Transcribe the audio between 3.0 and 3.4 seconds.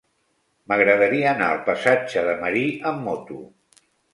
moto.